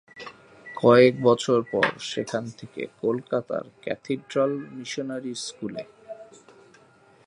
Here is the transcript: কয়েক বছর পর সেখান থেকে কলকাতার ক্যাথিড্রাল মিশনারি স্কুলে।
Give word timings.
কয়েক 0.75 1.13
বছর 1.23 1.59
পর 1.71 1.87
সেখান 2.11 2.43
থেকে 2.59 2.81
কলকাতার 3.01 3.65
ক্যাথিড্রাল 3.81 4.51
মিশনারি 4.77 5.33
স্কুলে। 5.45 5.83